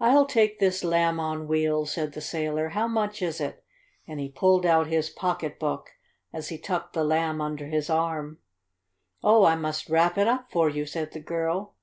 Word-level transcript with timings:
"I'll 0.00 0.24
take 0.24 0.60
this 0.60 0.82
Lamb 0.82 1.20
on 1.20 1.46
Wheels," 1.46 1.92
said 1.92 2.12
the 2.14 2.22
sailor. 2.22 2.70
"How 2.70 2.88
much 2.88 3.20
is 3.20 3.38
it?" 3.38 3.62
and 4.06 4.18
he 4.18 4.30
pulled 4.30 4.64
out 4.64 4.86
his 4.86 5.10
pocketbook, 5.10 5.90
as 6.32 6.48
he 6.48 6.56
tucked 6.56 6.94
the 6.94 7.04
lamb 7.04 7.42
under 7.42 7.66
his 7.66 7.90
arm. 7.90 8.38
"Oh, 9.22 9.44
I 9.44 9.56
must 9.56 9.90
wrap 9.90 10.16
it 10.16 10.26
up 10.26 10.50
for 10.50 10.70
you," 10.70 10.86
said 10.86 11.12
the 11.12 11.20
girl. 11.20 11.74